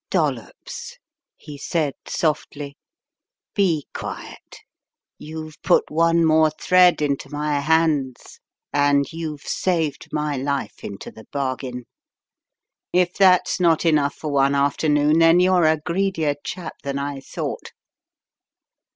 "Dollops," 0.09 0.97
he 1.37 1.59
said, 1.59 1.93
softly. 2.07 2.75
"Be 3.53 3.85
quiet. 3.93 4.61
You've 5.19 5.61
put 5.61 5.91
one 5.91 6.25
more 6.25 6.49
thread 6.49 7.03
into 7.03 7.29
my 7.29 7.59
hands, 7.59 8.39
and 8.73 9.13
you've 9.13 9.43
saved 9.43 10.07
my 10.11 10.37
life 10.37 10.83
into 10.83 11.11
the 11.11 11.27
bargain. 11.31 11.83
If 12.91 13.13
that's 13.13 13.59
not 13.59 13.85
enough 13.85 14.15
for 14.15 14.31
one 14.31 14.55
afternoon, 14.55 15.19
then 15.19 15.39
you're 15.39 15.65
a 15.65 15.77
greedier 15.79 16.33
chap 16.43 16.77
than 16.81 16.97
I 16.97 17.19
thought." 17.19 17.69